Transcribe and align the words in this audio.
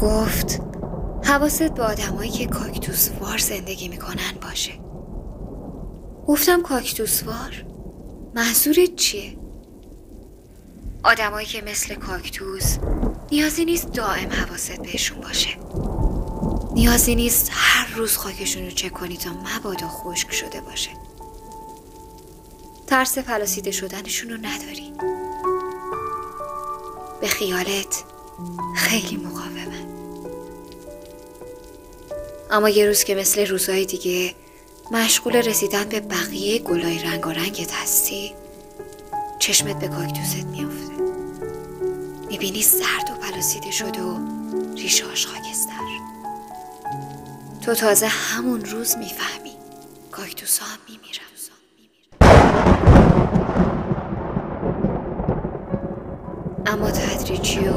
گفت 0.00 0.60
حواست 1.24 1.74
به 1.74 1.82
آدمایی 1.82 2.30
که 2.30 2.46
کاکتوس 2.46 3.10
وار 3.20 3.38
زندگی 3.38 3.88
می‌کنن 3.88 4.32
باشه. 4.42 4.72
گفتم 6.26 6.62
کاکتوس 6.62 7.22
وار؟ 7.22 7.64
منظورت 8.34 8.96
چیه؟ 8.96 9.36
آدمایی 11.02 11.46
که 11.46 11.62
مثل 11.62 11.94
کاکتوس 11.94 12.76
نیازی 13.32 13.64
نیست 13.64 13.92
دائم 13.92 14.30
حواست 14.30 14.82
بهشون 14.82 15.20
باشه. 15.20 15.50
نیازی 16.74 17.14
نیست 17.14 17.50
هر 17.52 17.94
روز 17.94 18.16
خاکشون 18.16 18.64
رو 18.64 18.70
چک 18.70 18.92
کنی 18.92 19.16
تا 19.16 19.30
مبادا 19.30 19.88
خشک 19.88 20.32
شده 20.32 20.60
باشه. 20.60 20.90
ترس 22.86 23.18
فلاسیده 23.18 23.70
شدنشون 23.70 24.30
رو 24.30 24.36
نداری. 24.36 24.92
به 27.20 27.26
خیالت 27.26 28.04
خیلی 28.76 29.16
مقاومن 29.16 29.86
اما 32.50 32.68
یه 32.68 32.86
روز 32.86 33.04
که 33.04 33.14
مثل 33.14 33.46
روزهای 33.46 33.84
دیگه 33.86 34.34
مشغول 34.90 35.36
رسیدن 35.36 35.84
به 35.84 36.00
بقیه 36.00 36.58
گلای 36.58 36.98
رنگ 36.98 37.26
و 37.26 37.30
رنگت 37.30 37.72
هستی 37.72 38.34
چشمت 39.38 39.78
به 39.78 39.88
کاکتوست 39.88 40.46
میافته. 40.46 40.92
می‌بینی 42.28 42.62
زرد 42.62 43.10
و 43.10 43.20
پلاسیده 43.20 43.70
شده 43.70 44.02
و 44.02 44.18
ریشاش 44.76 45.26
خاکستر. 45.26 45.70
تو 47.62 47.74
تازه 47.74 48.06
همون 48.06 48.64
روز 48.64 48.96
می‌فهمی. 48.96 49.52
کاکتوس 50.10 50.58
ها 50.58 50.66
میمیرن. 50.88 51.39
اما 56.70 56.90
تدریجی 56.90 57.68
و 57.68 57.72